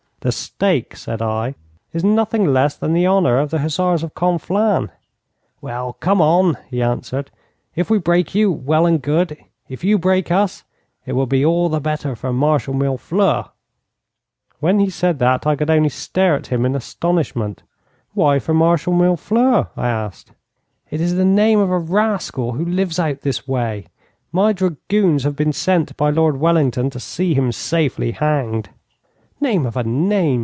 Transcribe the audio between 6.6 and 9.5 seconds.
he answered. 'If we break you, well and good